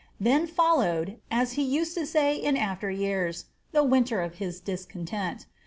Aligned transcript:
Then 0.19 0.47
followed, 0.47 1.17
as 1.29 1.51
he 1.51 1.61
used 1.61 1.93
to 1.93 2.07
say 2.07 2.35
in 2.35 2.57
after 2.57 2.89
years, 2.89 3.45
the 3.71 3.83
"winter 3.83 4.23
of 4.23 4.39
his 4.39 4.59
discontent." 4.59 5.45